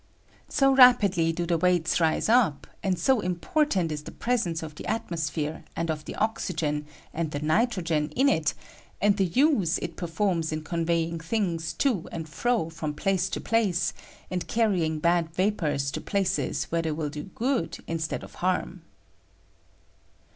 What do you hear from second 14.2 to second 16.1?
and carrying bad va pors to